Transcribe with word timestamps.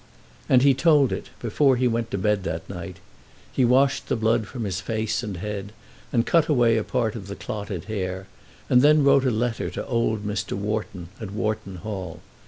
And 0.49 0.63
he 0.63 0.73
told 0.73 1.11
it, 1.11 1.29
before 1.39 1.75
he 1.77 1.87
went 1.87 2.09
to 2.09 2.17
bed 2.17 2.43
that 2.45 2.67
night. 2.67 2.97
He 3.53 3.63
washed 3.63 4.07
the 4.07 4.15
blood 4.15 4.47
from 4.47 4.63
his 4.63 4.81
face 4.81 5.21
and 5.21 5.37
head, 5.37 5.73
and 6.11 6.25
cut 6.25 6.47
away 6.47 6.75
a 6.77 6.83
part 6.83 7.13
of 7.15 7.27
the 7.27 7.35
clotted 7.35 7.85
hair, 7.85 8.25
and 8.67 8.81
then 8.81 9.03
wrote 9.03 9.25
a 9.25 9.29
letter 9.29 9.69
to 9.69 9.85
old 9.85 10.25
Mr. 10.25 10.53
Wharton 10.53 11.09
at 11.19 11.29
Wharton 11.29 11.75
Hall. 11.75 12.19